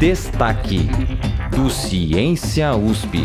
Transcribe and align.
Destaque 0.00 0.88
do 1.54 1.68
Ciência 1.68 2.74
USP. 2.74 3.18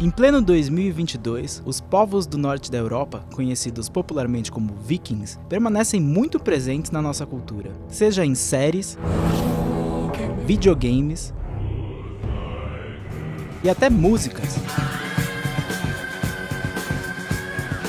Em 0.00 0.10
pleno 0.10 0.42
2022, 0.42 1.62
os 1.64 1.80
povos 1.80 2.26
do 2.26 2.36
norte 2.36 2.72
da 2.72 2.78
Europa, 2.78 3.24
conhecidos 3.32 3.88
popularmente 3.88 4.50
como 4.50 4.74
vikings, 4.84 5.38
permanecem 5.48 6.00
muito 6.00 6.40
presentes 6.40 6.90
na 6.90 7.00
nossa 7.00 7.24
cultura, 7.24 7.70
seja 7.86 8.26
em 8.26 8.34
séries, 8.34 8.98
videogames 10.44 11.32
e 13.62 13.70
até 13.70 13.88
músicas. 13.88 14.58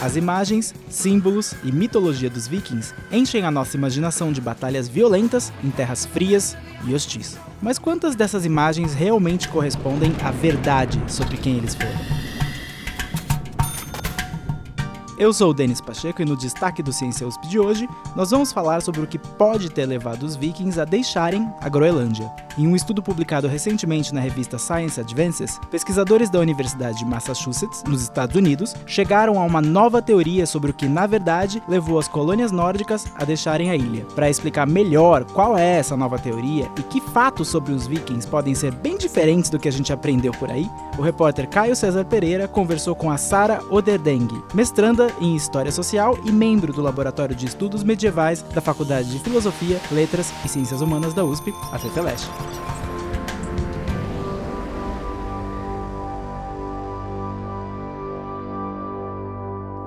As 0.03 0.17
imagens, 0.17 0.75
símbolos 0.89 1.55
e 1.63 1.71
mitologia 1.71 2.29
dos 2.29 2.45
vikings 2.45 2.93
enchem 3.09 3.45
a 3.45 3.49
nossa 3.49 3.77
imaginação 3.77 4.33
de 4.33 4.41
batalhas 4.41 4.89
violentas 4.89 5.49
em 5.63 5.71
terras 5.71 6.05
frias 6.05 6.57
e 6.85 6.93
hostis. 6.93 7.37
Mas 7.61 7.79
quantas 7.79 8.13
dessas 8.13 8.45
imagens 8.45 8.93
realmente 8.93 9.47
correspondem 9.47 10.13
à 10.21 10.29
verdade 10.29 11.01
sobre 11.07 11.37
quem 11.37 11.55
eles 11.55 11.73
foram? 11.73 12.32
Eu 15.15 15.31
sou 15.31 15.51
o 15.51 15.53
Denis 15.53 15.79
Pacheco 15.79 16.23
e 16.23 16.25
no 16.25 16.35
destaque 16.35 16.81
do 16.81 16.91
Ciência 16.91 17.27
USP 17.27 17.47
de 17.47 17.59
hoje, 17.59 17.87
nós 18.15 18.31
vamos 18.31 18.51
falar 18.51 18.81
sobre 18.81 19.01
o 19.01 19.07
que 19.07 19.19
pode 19.19 19.69
ter 19.69 19.85
levado 19.85 20.23
os 20.23 20.35
vikings 20.35 20.81
a 20.81 20.85
deixarem 20.85 21.47
a 21.61 21.69
Groenlândia. 21.69 22.31
Em 22.57 22.67
um 22.67 22.75
estudo 22.75 23.01
publicado 23.01 23.47
recentemente 23.47 24.13
na 24.13 24.19
revista 24.19 24.57
Science 24.57 24.99
Advances, 24.99 25.59
pesquisadores 25.69 26.31
da 26.31 26.39
Universidade 26.39 26.97
de 26.97 27.05
Massachusetts, 27.05 27.83
nos 27.87 28.01
Estados 28.01 28.35
Unidos, 28.35 28.75
chegaram 28.87 29.39
a 29.39 29.43
uma 29.43 29.61
nova 29.61 30.01
teoria 30.01 30.47
sobre 30.47 30.71
o 30.71 30.73
que, 30.73 30.87
na 30.87 31.05
verdade, 31.05 31.61
levou 31.67 31.99
as 31.99 32.07
colônias 32.07 32.51
nórdicas 32.51 33.05
a 33.15 33.23
deixarem 33.23 33.69
a 33.69 33.75
ilha. 33.75 34.05
Para 34.15 34.29
explicar 34.29 34.65
melhor 34.65 35.25
qual 35.25 35.55
é 35.55 35.77
essa 35.77 35.95
nova 35.95 36.17
teoria 36.17 36.71
e 36.77 36.83
que 36.83 36.99
fatos 36.99 37.47
sobre 37.47 37.71
os 37.71 37.85
vikings 37.85 38.27
podem 38.27 38.55
ser 38.55 38.71
bem 38.71 38.97
diferentes 38.97 39.49
do 39.49 39.59
que 39.59 39.67
a 39.67 39.71
gente 39.71 39.93
aprendeu 39.93 40.31
por 40.33 40.49
aí, 40.49 40.67
o 40.97 41.01
repórter 41.03 41.47
Caio 41.47 41.75
César 41.75 42.05
Pereira 42.05 42.47
conversou 42.47 42.95
com 42.95 43.11
a 43.11 43.17
Sara 43.17 43.61
Oderdeng, 43.69 44.27
mestranda 44.53 45.02
em 45.19 45.35
História 45.35 45.71
Social 45.71 46.17
e 46.25 46.31
membro 46.31 46.71
do 46.71 46.81
Laboratório 46.81 47.35
de 47.35 47.45
Estudos 47.45 47.83
Medievais 47.83 48.41
da 48.41 48.61
Faculdade 48.61 49.11
de 49.11 49.19
Filosofia, 49.19 49.81
Letras 49.91 50.33
e 50.43 50.47
Ciências 50.49 50.81
Humanas 50.81 51.13
da 51.13 51.23
USP, 51.23 51.53
a 51.71 51.79
FEFELESH. 51.79 52.29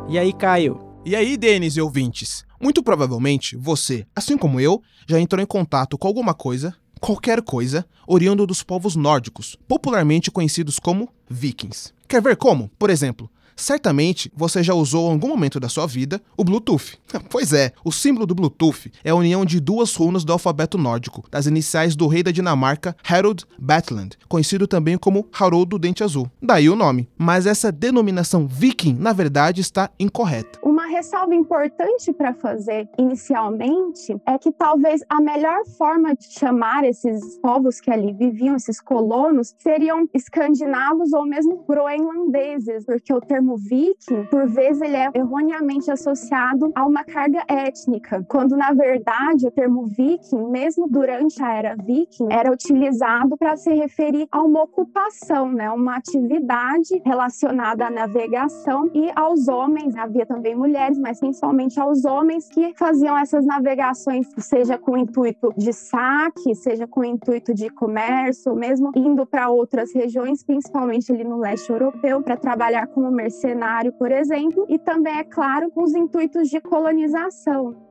E 0.08 0.19
aí, 0.19 0.33
Caio? 0.33 0.81
E 1.05 1.17
aí, 1.17 1.36
Denis 1.36 1.77
e 1.77 1.80
ouvintes? 1.80 2.45
Muito 2.61 2.83
provavelmente 2.83 3.56
você, 3.56 4.06
assim 4.14 4.39
como 4.39 4.61
eu, 4.61 4.80
já 5.06 5.20
entrou 5.20 5.42
em 5.42 5.47
contato 5.47 5.98
com 5.98 6.06
alguma 6.06 6.33
coisa, 6.33 6.75
qualquer 7.01 7.42
coisa, 7.42 7.84
oriundo 8.06 8.47
dos 8.47 8.62
povos 8.62 8.97
nórdicos, 8.97 9.56
popularmente 9.69 10.30
conhecidos 10.30 10.78
como 10.78 11.08
vikings. 11.28 11.92
Quer 12.08 12.23
ver 12.23 12.36
como? 12.36 12.70
Por 12.78 12.89
exemplo, 12.89 13.30
Certamente 13.56 14.30
você 14.36 14.62
já 14.62 14.74
usou 14.74 15.08
em 15.08 15.12
algum 15.14 15.28
momento 15.28 15.58
da 15.58 15.68
sua 15.68 15.86
vida 15.86 16.20
o 16.36 16.44
Bluetooth. 16.44 16.98
Pois 17.30 17.52
é, 17.52 17.72
o 17.84 17.90
símbolo 17.90 18.26
do 18.26 18.34
Bluetooth 18.34 18.90
é 19.02 19.10
a 19.10 19.14
união 19.14 19.44
de 19.44 19.58
duas 19.58 19.94
runas 19.94 20.22
do 20.22 20.32
alfabeto 20.32 20.76
nórdico, 20.76 21.24
das 21.30 21.46
iniciais 21.46 21.96
do 21.96 22.06
rei 22.06 22.22
da 22.22 22.30
Dinamarca, 22.30 22.94
Harold 23.02 23.44
Batland, 23.58 24.16
conhecido 24.28 24.66
também 24.66 24.98
como 24.98 25.27
Haroldo 25.32 25.78
Dente 25.78 26.04
Azul. 26.04 26.30
Daí 26.40 26.68
o 26.68 26.77
nome. 26.77 27.08
Mas 27.16 27.46
essa 27.46 27.72
denominação 27.72 28.46
viking, 28.46 28.94
na 28.94 29.12
verdade, 29.12 29.60
está 29.60 29.90
incorreta. 29.98 30.58
Uma 30.87 30.98
ressalva 30.98 31.34
importante 31.34 32.12
para 32.12 32.33
fazer 32.33 32.89
inicialmente 32.97 34.17
é 34.25 34.39
que 34.39 34.53
talvez 34.53 35.01
a 35.09 35.20
melhor 35.20 35.67
forma 35.77 36.15
de 36.15 36.33
chamar 36.33 36.84
esses 36.84 37.37
povos 37.39 37.81
que 37.81 37.91
ali 37.91 38.12
viviam, 38.12 38.55
esses 38.55 38.81
colonos, 38.81 39.53
seriam 39.59 40.09
escandinavos 40.14 41.13
ou 41.13 41.27
mesmo 41.27 41.64
groenlandeses, 41.69 42.85
porque 42.85 43.13
o 43.13 43.20
termo 43.20 43.57
viking, 43.57 44.27
por 44.30 44.46
vezes 44.46 44.80
ele 44.80 44.95
é 44.95 45.11
erroneamente 45.13 45.91
associado 45.91 46.70
a 46.73 46.86
uma 46.86 47.02
carga 47.02 47.42
étnica, 47.48 48.25
quando 48.29 48.57
na 48.57 48.73
verdade 48.73 49.48
o 49.48 49.51
termo 49.51 49.86
viking, 49.89 50.48
mesmo 50.52 50.86
durante 50.89 51.42
a 51.42 51.52
era 51.52 51.75
viking, 51.75 52.29
era 52.30 52.52
utilizado 52.52 53.36
para 53.36 53.57
se 53.57 53.75
referir 53.75 54.29
a 54.30 54.41
uma 54.41 54.63
ocupação, 54.63 55.51
né, 55.51 55.69
uma 55.69 55.96
atividade 55.96 57.02
relacionada 57.05 57.89
à 57.89 57.91
navegação 57.91 58.89
e 58.95 59.11
aos 59.17 59.48
homens, 59.48 59.96
havia 59.96 60.25
também 60.25 60.55
mulheres, 60.55 60.76
mas 60.98 61.20
principalmente 61.20 61.79
aos 61.81 62.05
homens 62.05 62.48
que 62.48 62.73
faziam 62.77 63.17
essas 63.17 63.45
navegações, 63.45 64.27
seja 64.39 64.79
com 64.79 64.92
o 64.92 64.97
intuito 64.97 65.53
de 65.57 65.73
saque, 65.73 66.55
seja 66.55 66.87
com 66.87 67.01
o 67.01 67.05
intuito 67.05 67.55
de 67.55 67.69
comércio, 67.70 68.55
mesmo 68.55 68.91
indo 68.95 69.27
para 69.27 69.48
outras 69.48 69.92
regiões, 69.95 70.42
principalmente 70.42 71.13
ali 71.13 71.25
no 71.25 71.39
leste 71.39 71.70
europeu, 71.70 72.23
para 72.23 72.37
trabalhar 72.37 72.87
como 72.89 73.11
mercenários 73.11 73.47
cenário, 73.47 73.92
por 73.92 74.11
exemplo, 74.11 74.67
e 74.69 74.79
também, 74.79 75.19
é 75.19 75.25
claro, 75.25 75.70
com 75.70 75.83
os 75.83 75.95
intuitos 75.95 76.48
de 76.48 76.61
colonização. 76.61 77.86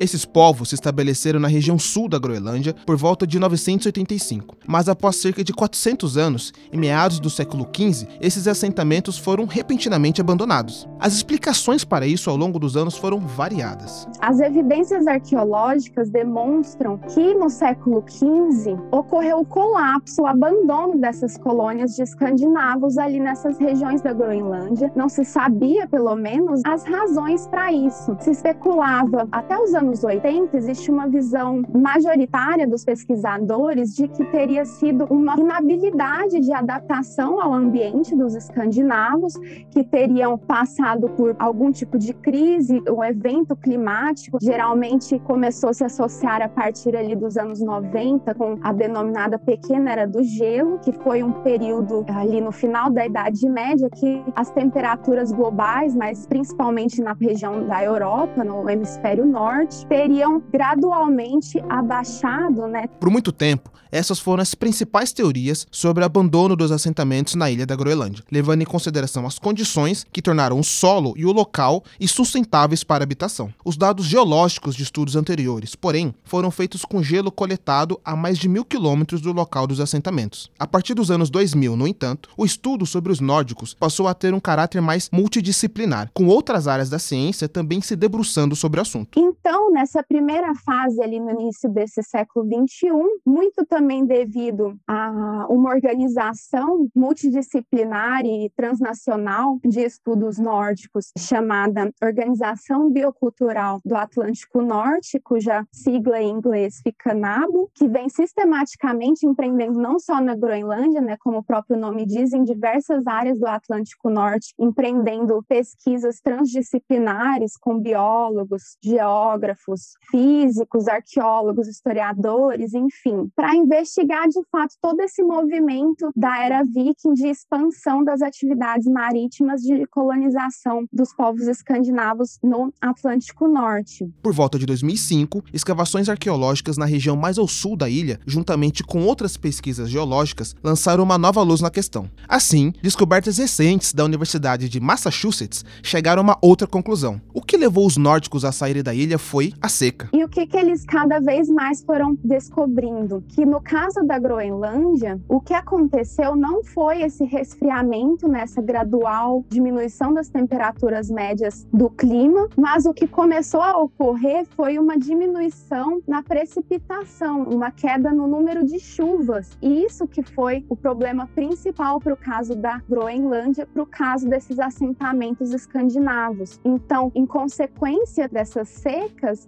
Esses 0.00 0.24
povos 0.24 0.70
se 0.70 0.74
estabeleceram 0.74 1.38
na 1.38 1.48
região 1.48 1.78
sul 1.78 2.08
da 2.08 2.18
Groenlândia 2.18 2.74
por 2.86 2.96
volta 2.96 3.26
de 3.26 3.38
985, 3.38 4.56
mas 4.66 4.88
após 4.88 5.16
cerca 5.16 5.44
de 5.44 5.52
400 5.52 6.16
anos, 6.16 6.52
em 6.72 6.78
meados 6.78 7.20
do 7.20 7.30
século 7.30 7.68
XV, 7.72 8.08
esses 8.20 8.48
assentamentos 8.48 9.18
foram 9.18 9.44
repentinamente 9.44 10.20
abandonados. 10.20 10.88
As 10.98 11.14
explicações 11.14 11.84
para 11.84 12.06
isso 12.06 12.30
ao 12.30 12.36
longo 12.36 12.58
dos 12.58 12.76
anos 12.76 12.96
foram 12.96 13.20
variadas. 13.20 14.08
As 14.20 14.40
evidências 14.40 15.06
arqueológicas 15.06 16.10
demonstram 16.10 16.98
que 16.98 17.34
no 17.34 17.48
século 17.48 18.04
XV 18.08 18.76
ocorreu 18.90 19.40
o 19.40 19.46
colapso, 19.46 20.22
o 20.22 20.26
abandono 20.26 20.98
dessas 20.98 21.36
colônias 21.38 21.94
de 21.94 22.02
escandinavos 22.02 22.98
ali 22.98 23.20
nessas 23.20 23.58
regiões 23.58 24.00
da 24.00 24.12
Groenlândia. 24.12 24.92
Não 24.96 25.08
se 25.08 25.24
sabia, 25.24 25.86
pelo 25.86 26.14
menos, 26.16 26.60
as 26.64 26.84
razões 26.84 27.46
para 27.46 27.72
isso. 27.72 28.16
Se 28.20 28.30
especulava 28.30 29.28
até 29.30 29.56
os 29.58 29.74
anos 29.74 29.81
anos 29.82 30.04
80, 30.04 30.56
existe 30.56 30.90
uma 30.90 31.08
visão 31.08 31.62
majoritária 31.74 32.66
dos 32.68 32.84
pesquisadores 32.84 33.94
de 33.94 34.06
que 34.06 34.24
teria 34.26 34.64
sido 34.64 35.04
uma 35.10 35.36
inabilidade 35.36 36.38
de 36.40 36.52
adaptação 36.52 37.40
ao 37.40 37.52
ambiente 37.52 38.14
dos 38.14 38.34
escandinavos, 38.34 39.34
que 39.70 39.82
teriam 39.82 40.38
passado 40.38 41.08
por 41.10 41.34
algum 41.38 41.72
tipo 41.72 41.98
de 41.98 42.14
crise, 42.14 42.82
um 42.88 43.02
evento 43.02 43.56
climático, 43.56 44.38
geralmente 44.40 45.18
começou 45.20 45.70
a 45.70 45.74
se 45.74 45.84
associar 45.84 46.40
a 46.40 46.48
partir 46.48 46.96
ali 46.96 47.16
dos 47.16 47.36
anos 47.36 47.60
90 47.60 48.34
com 48.34 48.58
a 48.62 48.72
denominada 48.72 49.38
Pequena 49.38 49.90
Era 49.90 50.06
do 50.06 50.22
Gelo, 50.22 50.78
que 50.78 50.92
foi 50.92 51.22
um 51.22 51.32
período 51.42 52.04
ali 52.08 52.40
no 52.40 52.52
final 52.52 52.88
da 52.88 53.04
Idade 53.04 53.48
Média 53.48 53.90
que 53.90 54.22
as 54.36 54.50
temperaturas 54.50 55.32
globais, 55.32 55.96
mas 55.96 56.24
principalmente 56.26 57.02
na 57.02 57.14
região 57.14 57.66
da 57.66 57.82
Europa, 57.82 58.44
no 58.44 58.68
hemisfério 58.70 59.26
norte, 59.26 59.71
teriam 59.88 60.42
gradualmente 60.52 61.58
abaixado, 61.68 62.66
né? 62.66 62.86
Por 63.00 63.10
muito 63.10 63.32
tempo, 63.32 63.70
essas 63.92 64.18
foram 64.18 64.42
as 64.42 64.54
principais 64.54 65.12
teorias 65.12 65.66
sobre 65.70 66.02
o 66.02 66.06
abandono 66.06 66.56
dos 66.56 66.72
assentamentos 66.72 67.34
na 67.34 67.50
ilha 67.50 67.66
da 67.66 67.76
Groenlândia, 67.76 68.24
levando 68.32 68.62
em 68.62 68.64
consideração 68.64 69.26
as 69.26 69.38
condições 69.38 70.06
que 70.10 70.22
tornaram 70.22 70.58
o 70.58 70.64
solo 70.64 71.12
e 71.14 71.26
o 71.26 71.32
local 71.32 71.84
insustentáveis 72.00 72.82
para 72.82 73.02
a 73.02 73.06
habitação. 73.06 73.52
Os 73.62 73.76
dados 73.76 74.06
geológicos 74.06 74.74
de 74.74 74.82
estudos 74.82 75.14
anteriores, 75.14 75.74
porém, 75.74 76.14
foram 76.24 76.50
feitos 76.50 76.86
com 76.86 77.02
gelo 77.02 77.30
coletado 77.30 78.00
a 78.02 78.16
mais 78.16 78.38
de 78.38 78.48
mil 78.48 78.64
quilômetros 78.64 79.20
do 79.20 79.30
local 79.30 79.66
dos 79.66 79.78
assentamentos. 79.78 80.50
A 80.58 80.66
partir 80.66 80.94
dos 80.94 81.10
anos 81.10 81.28
2000, 81.28 81.76
no 81.76 81.86
entanto, 81.86 82.30
o 82.34 82.46
estudo 82.46 82.86
sobre 82.86 83.12
os 83.12 83.20
nórdicos 83.20 83.74
passou 83.74 84.08
a 84.08 84.14
ter 84.14 84.32
um 84.32 84.40
caráter 84.40 84.80
mais 84.80 85.10
multidisciplinar, 85.12 86.10
com 86.14 86.26
outras 86.26 86.66
áreas 86.66 86.88
da 86.88 86.98
ciência 86.98 87.46
também 87.46 87.82
se 87.82 87.94
debruçando 87.94 88.56
sobre 88.56 88.80
o 88.80 88.82
assunto. 88.82 89.20
Então, 89.20 89.61
então, 89.62 89.70
nessa 89.70 90.02
primeira 90.02 90.52
fase 90.56 91.00
ali 91.00 91.20
no 91.20 91.30
início 91.30 91.70
desse 91.70 92.02
século 92.02 92.44
21, 92.48 93.20
muito 93.24 93.64
também 93.64 94.04
devido 94.04 94.76
a 94.88 95.46
uma 95.48 95.70
organização 95.70 96.88
multidisciplinar 96.92 98.24
e 98.24 98.50
transnacional 98.56 99.60
de 99.64 99.80
estudos 99.80 100.36
nórdicos 100.36 101.12
chamada 101.16 101.92
Organização 102.02 102.90
Biocultural 102.90 103.80
do 103.84 103.94
Atlântico 103.94 104.62
Norte, 104.62 105.20
cuja 105.20 105.64
sigla 105.70 106.20
em 106.20 106.30
inglês 106.30 106.80
fica 106.82 107.14
NABO, 107.14 107.70
que 107.72 107.86
vem 107.86 108.08
sistematicamente 108.08 109.24
empreendendo 109.24 109.78
não 109.78 110.00
só 110.00 110.20
na 110.20 110.34
Groenlândia, 110.34 111.00
né, 111.00 111.16
como 111.20 111.38
o 111.38 111.44
próprio 111.44 111.78
nome 111.78 112.04
diz, 112.04 112.32
em 112.32 112.42
diversas 112.42 113.06
áreas 113.06 113.38
do 113.38 113.46
Atlântico 113.46 114.10
Norte, 114.10 114.54
empreendendo 114.58 115.40
pesquisas 115.48 116.20
transdisciplinares 116.20 117.56
com 117.56 117.78
biólogos, 117.78 118.76
geólogos, 118.82 119.41
geógrafos, 119.42 119.94
físicos, 120.10 120.86
arqueólogos, 120.86 121.66
historiadores, 121.66 122.72
enfim, 122.74 123.30
para 123.34 123.54
investigar 123.54 124.28
de 124.28 124.40
fato 124.50 124.74
todo 124.80 125.00
esse 125.00 125.22
movimento 125.22 126.10
da 126.14 126.44
era 126.44 126.62
viking 126.62 127.14
de 127.14 127.26
expansão 127.26 128.04
das 128.04 128.22
atividades 128.22 128.86
marítimas 128.86 129.62
de 129.62 129.86
colonização 129.86 130.84
dos 130.92 131.12
povos 131.14 131.48
escandinavos 131.48 132.38
no 132.42 132.72
Atlântico 132.80 133.48
Norte. 133.48 134.08
Por 134.22 134.32
volta 134.32 134.58
de 134.58 134.66
2005, 134.66 135.44
escavações 135.52 136.08
arqueológicas 136.08 136.76
na 136.76 136.84
região 136.84 137.16
mais 137.16 137.38
ao 137.38 137.48
sul 137.48 137.76
da 137.76 137.88
ilha, 137.88 138.20
juntamente 138.26 138.84
com 138.84 139.02
outras 139.04 139.36
pesquisas 139.36 139.90
geológicas, 139.90 140.54
lançaram 140.62 141.02
uma 141.02 141.18
nova 141.18 141.42
luz 141.42 141.60
na 141.60 141.70
questão. 141.70 142.08
Assim, 142.28 142.72
descobertas 142.82 143.38
recentes 143.38 143.92
da 143.92 144.04
Universidade 144.04 144.68
de 144.68 144.80
Massachusetts 144.80 145.64
chegaram 145.82 146.20
a 146.20 146.24
uma 146.24 146.38
outra 146.40 146.66
conclusão. 146.66 147.20
O 147.34 147.42
que 147.42 147.56
levou 147.56 147.86
os 147.86 147.96
nórdicos 147.96 148.44
a 148.44 148.52
saírem 148.52 148.82
da 148.82 148.94
ilha 148.94 149.18
foi 149.32 149.54
a 149.62 149.68
seca. 149.70 150.10
E 150.12 150.22
o 150.22 150.28
que, 150.28 150.46
que 150.46 150.58
eles 150.58 150.84
cada 150.84 151.18
vez 151.18 151.48
mais 151.48 151.82
foram 151.82 152.14
descobrindo? 152.22 153.24
Que 153.28 153.46
no 153.46 153.62
caso 153.62 154.02
da 154.02 154.18
Groenlândia, 154.18 155.18
o 155.26 155.40
que 155.40 155.54
aconteceu 155.54 156.36
não 156.36 156.62
foi 156.62 157.00
esse 157.00 157.24
resfriamento, 157.24 158.28
nessa 158.28 158.60
gradual 158.60 159.42
diminuição 159.48 160.12
das 160.12 160.28
temperaturas 160.28 161.08
médias 161.10 161.66
do 161.72 161.88
clima, 161.88 162.46
mas 162.58 162.84
o 162.84 162.92
que 162.92 163.06
começou 163.06 163.62
a 163.62 163.78
ocorrer 163.78 164.44
foi 164.54 164.78
uma 164.78 164.98
diminuição 164.98 166.02
na 166.06 166.22
precipitação, 166.22 167.44
uma 167.44 167.70
queda 167.70 168.12
no 168.12 168.26
número 168.26 168.62
de 168.66 168.78
chuvas. 168.78 169.56
E 169.62 169.82
isso 169.82 170.06
que 170.06 170.22
foi 170.22 170.62
o 170.68 170.76
problema 170.76 171.26
principal 171.34 171.98
para 171.98 172.12
o 172.12 172.18
caso 172.18 172.54
da 172.54 172.82
Groenlândia, 172.86 173.66
para 173.66 173.82
o 173.82 173.86
caso 173.86 174.28
desses 174.28 174.58
assentamentos 174.58 175.54
escandinavos. 175.54 176.60
Então, 176.62 177.10
em 177.14 177.24
consequência 177.24 178.28
dessas 178.28 178.68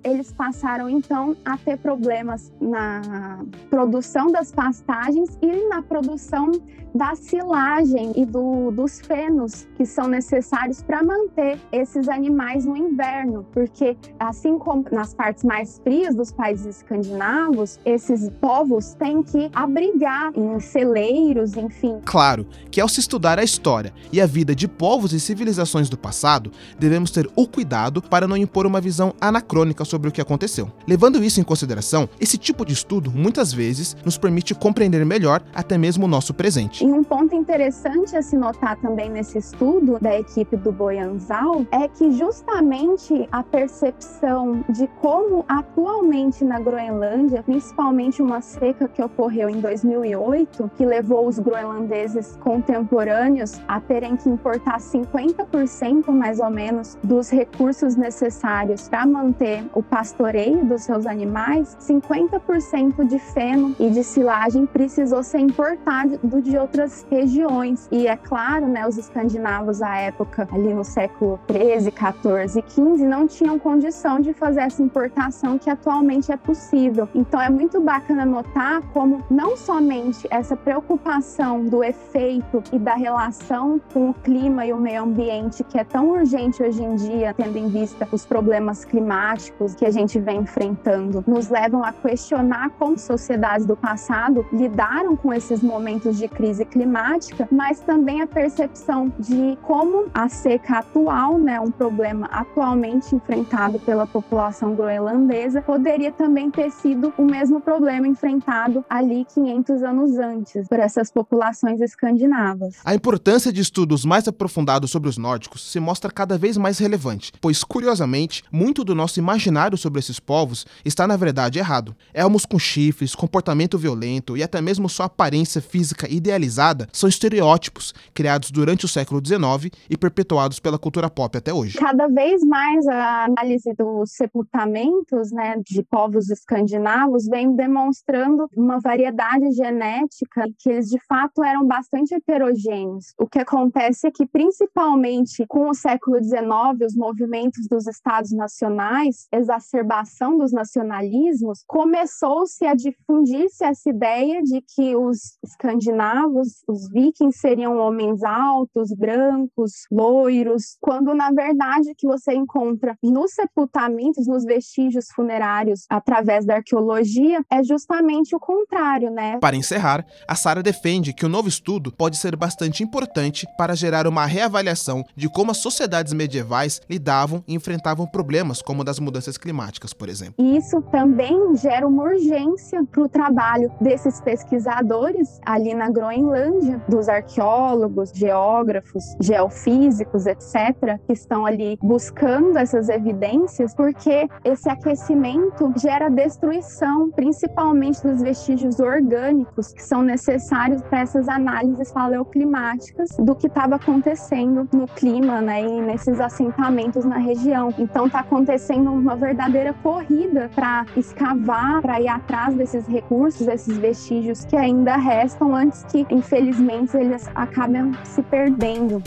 eles 0.03 0.32
passaram 0.32 0.88
então 0.88 1.37
a 1.44 1.56
ter 1.56 1.79
problemas 1.79 2.53
na 2.61 3.44
produção 3.69 4.31
das 4.31 4.53
pastagens 4.53 5.37
e 5.43 5.69
na 5.69 5.82
produção 5.82 6.53
da 6.94 7.17
silagem 7.17 8.12
e 8.15 8.25
do, 8.25 8.71
dos 8.71 9.00
fenos 9.00 9.67
que 9.76 9.85
são 9.85 10.06
necessários 10.06 10.81
para 10.81 11.03
manter 11.03 11.59
esses 11.73 12.09
animais 12.09 12.65
no 12.65 12.76
inverno, 12.76 13.44
porque 13.53 13.97
assim 14.21 14.56
como 14.59 14.85
nas 14.93 15.12
partes 15.12 15.43
mais 15.43 15.81
frias 15.82 16.15
dos 16.15 16.31
países 16.31 16.77
escandinavos, 16.77 17.81
esses 17.85 18.31
povos 18.41 18.94
têm 18.94 19.25
que 19.25 19.50
abrigar 19.53 20.31
em 20.37 20.61
celeiros, 20.61 21.56
enfim. 21.56 22.00
Claro 22.05 22.47
que 22.70 22.81
ao 22.81 22.88
se 22.88 23.00
estudar 23.00 23.41
a 23.41 23.44
história 23.44 23.93
e 24.12 24.20
a 24.20 24.27
vida 24.27 24.55
de 24.55 24.69
povos 24.69 25.12
e 25.12 25.19
civilizações 25.19 25.88
do 25.88 25.99
passado, 25.99 26.53
devemos 26.79 27.11
ter 27.11 27.29
o 27.35 27.49
cuidado 27.49 28.00
para 28.00 28.29
não 28.29 28.37
impor 28.37 28.67
uma 28.67 28.81
visão 28.81 29.12
anacrônica 29.20 29.64
sobre 29.85 30.09
o 30.09 30.13
que 30.13 30.21
aconteceu. 30.21 30.71
Levando 30.87 31.23
isso 31.23 31.41
em 31.41 31.45
consideração, 31.45 32.09
esse 32.21 32.37
tipo 32.37 32.65
de 32.65 32.73
estudo 32.73 33.11
muitas 33.11 33.53
vezes 33.53 33.97
nos 34.05 34.19
permite 34.19 34.55
compreender 34.55 35.05
melhor 35.07 35.43
até 35.55 35.79
mesmo 35.79 36.05
o 36.05 36.09
nosso 36.09 36.35
presente. 36.35 36.85
E 36.85 36.93
um 36.93 37.05
ponto 37.05 37.35
interessante 37.35 38.17
a 38.17 38.23
se 38.23 38.37
notar 38.37 38.77
também 38.77 39.09
nesse 39.09 39.39
estudo 39.39 39.99
da 40.01 40.19
equipe 40.19 40.57
do 40.57 40.73
Boyanzal 40.73 41.65
é 41.71 41.89
que 41.89 42.13
justamente 42.13 43.29
a 43.31 43.43
percepção 43.43 44.65
de 44.69 44.89
como 45.01 45.45
atualmente 45.47 46.45
na 46.45 46.59
Groenlândia, 46.59 47.43
principalmente 47.43 48.21
uma 48.21 48.41
seca 48.41 48.89
que 48.89 49.03
ocorreu 49.03 49.49
em 49.49 49.61
2008, 49.61 50.71
que 50.77 50.85
levou 50.85 51.29
os 51.29 51.39
groenlandeses 51.39 52.37
contemporâneos 52.37 53.61
a 53.69 53.81
terem 53.81 54.17
que 54.17 54.29
importar 54.29 54.79
50% 54.79 56.11
mais 56.11 56.41
ou 56.41 56.51
menos 56.51 56.99
dos 57.03 57.31
recursos 57.31 57.97
necessários 57.97 58.89
para 58.89 59.07
manter 59.07 59.54
o 59.75 59.83
pastoreio 59.83 60.65
dos 60.65 60.83
seus 60.83 61.06
animais, 61.06 61.77
50% 61.81 63.06
de 63.06 63.19
feno 63.19 63.75
e 63.79 63.91
de 63.91 64.03
silagem 64.03 64.67
precisou 64.67 65.23
ser 65.23 65.39
importado 65.39 66.19
de 66.41 66.56
outras 66.56 67.06
regiões. 67.11 67.89
E 67.91 68.06
é 68.06 68.17
claro, 68.17 68.67
né, 68.67 68.87
os 68.87 68.97
escandinavos 68.97 69.83
à 69.83 69.97
época, 69.97 70.49
ali 70.53 70.73
no 70.73 70.85
século 70.85 71.39
13, 71.47 71.91
14 71.91 72.59
e 72.59 72.62
15, 72.62 73.05
não 73.05 73.27
tinham 73.27 73.59
condição 73.59 74.21
de 74.21 74.33
fazer 74.33 74.61
essa 74.61 74.83
importação 74.83 75.59
que 75.59 75.71
atualmente 75.71 76.33
é 76.33 76.37
possível. 76.37 77.09
Então 77.15 77.41
é 77.41 77.51
muito 77.51 77.81
bacana 77.81 78.25
notar 78.25 78.83
como 78.93 79.23
não 79.31 79.56
somente 79.56 80.27
essa 80.31 80.56
preocupação 80.56 81.65
do 81.65 81.83
efeito 81.83 82.62
e 82.73 82.79
da 82.79 82.95
relação 82.95 83.81
com 83.93 84.11
o 84.11 84.15
clima 84.15 84.67
e 84.67 84.73
o 84.73 84.79
meio 84.79 85.03
ambiente 85.03 85.62
que 85.65 85.79
é 85.79 85.85
tão 85.85 86.11
urgente 86.11 86.62
hoje 86.62 86.83
em 86.83 86.95
dia, 86.97 87.35
tendo 87.35 87.56
em 87.56 87.69
vista 87.69 88.09
os 88.11 88.25
problemas 88.25 88.85
climáticos 88.85 89.44
que 89.76 89.85
a 89.85 89.91
gente 89.91 90.19
vem 90.19 90.38
enfrentando, 90.38 91.25
nos 91.26 91.49
levam 91.49 91.85
a 91.85 91.93
questionar 91.93 92.70
como 92.70 92.99
sociedades 92.99 93.67
do 93.67 93.76
passado 93.76 94.46
lidaram 94.52 95.17
com 95.17 95.32
esses 95.32 95.62
momentos 95.62 96.19
de 96.19 96.29
crise 96.29 96.64
climática, 96.64 97.49
mas 97.50 97.81
também 97.81 98.20
a 98.20 98.26
percepção 98.26 99.12
de 99.19 99.56
como 99.62 100.06
a 100.12 100.29
seca 100.29 100.79
atual, 100.79 101.38
né, 101.38 101.61
um 101.61 101.70
problema 101.70 102.26
atualmente 102.26 103.14
enfrentado 103.14 103.79
pela 103.81 104.06
população 104.06 104.75
groenlandesa, 104.75 105.62
poderia 105.62 106.12
também 106.12 106.50
ter 106.50 106.70
sido 106.70 107.12
o 107.17 107.25
mesmo 107.25 107.61
problema 107.61 108.06
enfrentado 108.06 108.85
ali 108.88 109.25
500 109.32 109.82
anos 109.82 110.19
antes 110.19 110.69
por 110.69 110.79
essas 110.79 111.11
populações 111.11 111.81
escandinavas. 111.81 112.76
A 112.85 112.94
importância 112.94 113.52
de 113.52 113.61
estudos 113.61 114.05
mais 114.05 114.26
aprofundados 114.26 114.91
sobre 114.91 115.08
os 115.08 115.19
nórdicos 115.19 115.70
se 115.70 115.81
mostra 115.81 116.11
cada 116.11 116.38
vez 116.38 116.56
mais 116.56 116.79
relevante, 116.79 117.32
pois 117.41 117.62
curiosamente, 117.62 118.43
muito 118.50 118.85
do 118.85 118.94
nosso 118.94 119.19
imaginário 119.19 119.34
sobre 119.77 120.01
esses 120.01 120.21
povos 120.21 120.67
está 120.85 121.07
na 121.07 121.17
verdade 121.17 121.59
errado. 121.59 121.95
Elmos 122.13 122.47
com 122.47 122.59
chifres, 122.59 123.15
comportamento 123.15 123.79
violento 123.79 124.37
e 124.37 124.43
até 124.43 124.61
mesmo 124.61 124.89
sua 124.89 125.07
aparência 125.07 125.61
física 125.61 126.11
idealizada 126.11 126.89
são 126.93 127.09
estereótipos 127.09 127.95
criados 128.13 128.51
durante 128.51 128.85
o 128.85 128.89
século 128.89 129.21
XIX 129.25 129.73
e 129.89 129.97
perpetuados 129.97 130.61
pela 130.61 130.79
cultura 130.79 131.11
pop 131.11 131.37
até 131.37 131.53
hoje. 131.53 131.79
Cada 131.79 132.07
vez 132.09 132.43
mais 132.45 132.87
a 132.87 133.25
análise 133.25 133.73
dos 133.75 134.13
sepultamentos 134.13 135.31
né, 135.33 135.57
de 135.65 135.83
povos 135.83 136.31
escandinavos 136.31 137.27
vem 137.27 137.55
demonstrando 137.55 138.49
uma 138.57 138.79
variedade 138.81 139.51
genética 139.53 140.49
que 140.59 140.71
eles 140.71 140.89
de 140.89 140.99
fato 141.07 141.43
eram 141.43 141.67
bastante 141.67 142.15
heterogêneos. 142.15 143.15
O 143.19 143.27
que 143.27 143.39
acontece 143.39 144.07
é 144.07 144.11
que, 144.11 144.27
principalmente 144.27 145.45
com 145.49 145.69
o 145.69 145.75
século 145.75 146.23
XIX, 146.23 146.87
os 146.87 146.97
movimentos 146.97 147.67
dos 147.69 147.87
estados 147.87 148.33
nacionais, 148.33 149.24
exacerbação 149.32 150.38
dos 150.38 150.53
nacionalismos, 150.53 151.62
começou-se 151.67 152.65
a 152.67 152.75
difundir-se 152.75 153.65
essa 153.65 153.88
ideia 153.88 154.43
de 154.43 154.61
que 154.75 154.94
os 154.97 155.38
escandinavos 155.43 156.62
os 156.69 156.88
vikings 156.91 157.38
seriam 157.38 157.76
homens 157.76 158.23
altos, 158.23 158.91
brancos, 158.93 159.87
loiros, 159.91 160.76
quando 160.81 161.15
na 161.15 161.31
verdade 161.31 161.91
o 161.91 161.94
que 161.97 162.06
você 162.06 162.35
encontra 162.35 162.97
nos 163.03 163.32
sepultamentos, 163.32 164.26
nos 164.26 164.44
vestígios 164.44 165.06
funerários 165.15 165.87
através 165.88 166.44
da 166.44 166.56
arqueologia 166.56 167.43
é 167.51 167.63
justamente 167.63 168.34
o 168.34 168.41
contrário, 168.41 169.10
né? 169.10 169.39
Para 169.39 169.56
encerrar, 169.56 170.06
a 170.27 170.34
Sara 170.34 170.63
defende 170.63 171.13
que 171.13 171.27
o 171.27 171.29
novo 171.29 171.49
estudo 171.49 171.93
pode 171.93 172.17
ser 172.17 172.37
bastante 172.37 172.82
importante 172.82 173.46
para 173.56 173.75
gerar 173.75 174.06
uma 174.06 174.27
reavaliação 174.27 175.05
de 175.17 175.29
como 175.29 175.51
as 175.51 175.58
sociedades 175.58 176.13
medievais 176.13 176.81
lidavam 176.89 177.43
e 177.46 177.55
enfrentavam 177.55 178.06
problemas 178.06 178.63
como 178.63 178.84
das 178.84 178.99
mudanças 179.05 179.37
climáticas, 179.37 179.93
por 179.93 180.08
exemplo. 180.08 180.34
Isso 180.39 180.81
também 180.82 181.55
gera 181.56 181.87
uma 181.87 182.03
urgência 182.05 182.82
para 182.84 183.03
o 183.03 183.08
trabalho 183.08 183.70
desses 183.81 184.20
pesquisadores 184.20 185.41
ali 185.44 185.75
na 185.75 185.91
Groenlândia 185.91 186.82
dos 186.89 187.08
arqueólogos, 187.08 188.11
geógrafos, 188.15 189.05
geofísicos, 189.20 190.27
etc., 190.27 190.99
que 191.06 191.13
estão 191.13 191.46
ali 191.46 191.79
buscando 191.82 192.58
essas 192.58 192.89
evidências, 192.89 193.75
porque 193.75 194.29
esse 194.44 194.69
aquecimento 194.69 195.73
gera 195.77 196.08
destruição, 196.08 197.11
principalmente 197.11 198.03
dos 198.03 198.23
vestígios 198.23 198.81
orgânicos 198.81 199.73
que 199.73 199.82
são 199.82 200.03
necessários 200.03 200.82
para 200.82 201.01
essas 201.01 201.29
análises 201.29 201.93
paleoclimáticas 201.93 203.11
do 203.19 203.34
que 203.34 203.46
estava 203.46 203.77
acontecendo 203.77 204.69
no 204.73 204.87
clima, 204.87 205.41
né, 205.41 205.63
e 205.63 205.81
nesses 205.81 206.20
assentamentos 206.20 207.05
na 207.05 207.19
região. 207.19 207.73
Então 207.79 208.06
está 208.06 208.20
acontecendo 208.20 208.94
uma 208.94 209.17
verdadeira 209.17 209.72
corrida 209.82 210.51
para 210.55 210.86
escavar, 210.96 211.82
para 211.82 212.01
ir 212.01 212.08
atrás 212.08 212.55
desses 212.55 212.86
recursos, 212.86 213.46
desses 213.46 213.77
vestígios 213.79 214.44
que 214.44 214.56
ainda 214.56 214.96
restam 214.96 215.55
antes 215.55 215.84
que, 215.84 216.06
infelizmente, 216.10 216.96
eles 216.96 217.29
acabam 217.34 217.93
se 218.05 218.22
perdendo. 218.22 219.03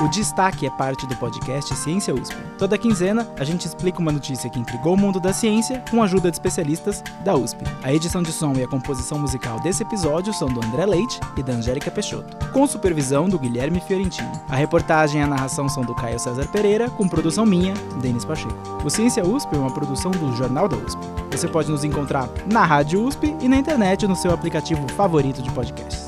O 0.00 0.06
Destaque 0.06 0.64
é 0.64 0.70
parte 0.70 1.08
do 1.08 1.16
podcast 1.16 1.74
Ciência 1.74 2.14
USP. 2.14 2.36
Toda 2.56 2.78
quinzena, 2.78 3.26
a 3.36 3.42
gente 3.42 3.66
explica 3.66 3.98
uma 3.98 4.12
notícia 4.12 4.48
que 4.48 4.60
intrigou 4.60 4.94
o 4.94 4.96
mundo 4.96 5.18
da 5.18 5.32
ciência 5.32 5.82
com 5.90 6.00
a 6.00 6.04
ajuda 6.04 6.30
de 6.30 6.36
especialistas 6.36 7.02
da 7.24 7.34
USP. 7.34 7.64
A 7.82 7.92
edição 7.92 8.22
de 8.22 8.30
som 8.30 8.52
e 8.52 8.62
a 8.62 8.68
composição 8.68 9.18
musical 9.18 9.58
desse 9.58 9.82
episódio 9.82 10.32
são 10.32 10.46
do 10.46 10.64
André 10.64 10.86
Leite 10.86 11.18
e 11.36 11.42
da 11.42 11.54
Angélica 11.54 11.90
Peixoto, 11.90 12.36
com 12.52 12.64
supervisão 12.64 13.28
do 13.28 13.40
Guilherme 13.40 13.80
Fiorentini. 13.80 14.30
A 14.48 14.54
reportagem 14.54 15.20
e 15.20 15.24
a 15.24 15.26
narração 15.26 15.68
são 15.68 15.82
do 15.82 15.96
Caio 15.96 16.20
César 16.20 16.46
Pereira, 16.46 16.88
com 16.90 17.08
produção 17.08 17.44
minha, 17.44 17.74
Denis 18.00 18.24
Pacheco. 18.24 18.54
O 18.84 18.88
Ciência 18.88 19.26
USP 19.26 19.56
é 19.56 19.58
uma 19.58 19.74
produção 19.74 20.12
do 20.12 20.36
Jornal 20.36 20.68
da 20.68 20.76
USP. 20.76 21.00
Você 21.32 21.48
pode 21.48 21.72
nos 21.72 21.82
encontrar 21.82 22.28
na 22.46 22.64
Rádio 22.64 23.04
USP 23.04 23.34
e 23.40 23.48
na 23.48 23.56
internet 23.56 24.06
no 24.06 24.14
seu 24.14 24.32
aplicativo 24.32 24.86
favorito 24.92 25.42
de 25.42 25.50
podcasts. 25.50 26.07